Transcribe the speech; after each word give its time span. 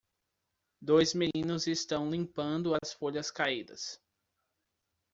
Dois 0.81 1.13
meninos 1.13 1.67
estão 1.67 2.09
limpando 2.09 2.73
as 2.81 2.91
folhas 2.91 3.29
caídas. 3.29 3.99